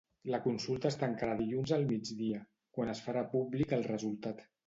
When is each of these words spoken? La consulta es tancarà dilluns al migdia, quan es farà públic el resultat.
La 0.35 0.37
consulta 0.43 0.87
es 0.89 0.95
tancarà 1.01 1.35
dilluns 1.41 1.73
al 1.77 1.85
migdia, 1.91 2.41
quan 2.77 2.93
es 2.97 3.05
farà 3.09 3.25
públic 3.37 3.79
el 3.81 3.87
resultat. 3.93 4.45